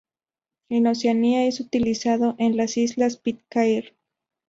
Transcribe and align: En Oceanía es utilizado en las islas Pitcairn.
En 0.69 0.87
Oceanía 0.87 1.45
es 1.45 1.59
utilizado 1.59 2.33
en 2.39 2.57
las 2.57 2.75
islas 2.75 3.17
Pitcairn. 3.17 3.95